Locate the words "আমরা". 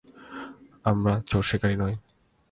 0.85-1.13